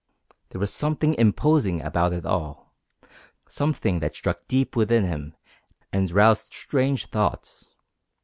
There 0.49 0.57
was 0.59 0.73
something 0.73 1.13
imposing 1.13 1.79
about 1.83 2.11
it 2.11 2.25
all, 2.25 2.73
something 3.47 3.99
that 3.99 4.15
struck 4.15 4.47
deep 4.47 4.75
within 4.75 5.03
him 5.03 5.35
and 5.93 6.09
roused 6.09 6.51
strange 6.55 7.05
thoughts. 7.05 7.75